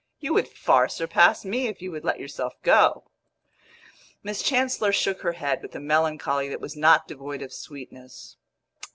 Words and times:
"You 0.19 0.33
would 0.33 0.47
far 0.47 0.89
surpass 0.89 1.45
me 1.45 1.67
if 1.67 1.79
you 1.79 1.91
would 1.91 2.03
let 2.03 2.19
yourself 2.19 2.55
go." 2.63 3.11
Miss 4.23 4.41
Chancellor 4.41 4.91
shook 4.91 5.21
her 5.21 5.33
head 5.33 5.61
with 5.61 5.75
a 5.75 5.79
melancholy 5.79 6.49
that 6.49 6.59
was 6.59 6.75
not 6.75 7.07
devoid 7.07 7.43
of 7.43 7.53
sweetness. 7.53 8.37